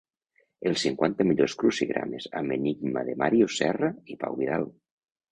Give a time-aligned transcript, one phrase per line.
[0.69, 4.65] Els cinquanta millors crucigrames amb enigma de Màrius Serra i Pau Vidal.